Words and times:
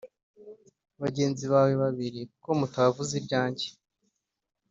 bagenzi 1.01 1.43
bawe 1.53 1.73
babiri 1.83 2.19
kuko 2.31 2.49
mutavuze 2.59 3.13
ibyanjye 3.21 3.67